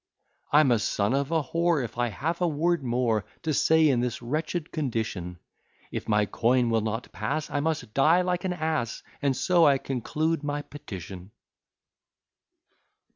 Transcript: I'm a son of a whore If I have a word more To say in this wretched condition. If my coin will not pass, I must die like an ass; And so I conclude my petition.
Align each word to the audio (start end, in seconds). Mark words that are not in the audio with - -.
I'm 0.51 0.71
a 0.71 0.79
son 0.79 1.13
of 1.13 1.29
a 1.29 1.43
whore 1.43 1.85
If 1.85 1.95
I 1.99 2.07
have 2.07 2.41
a 2.41 2.47
word 2.47 2.81
more 2.83 3.23
To 3.43 3.53
say 3.53 3.87
in 3.87 3.99
this 3.99 4.19
wretched 4.19 4.71
condition. 4.71 5.37
If 5.91 6.09
my 6.09 6.25
coin 6.25 6.71
will 6.71 6.81
not 6.81 7.11
pass, 7.11 7.51
I 7.51 7.59
must 7.59 7.93
die 7.93 8.23
like 8.23 8.43
an 8.43 8.53
ass; 8.53 9.03
And 9.21 9.37
so 9.37 9.67
I 9.67 9.77
conclude 9.77 10.41
my 10.43 10.63
petition. 10.63 11.29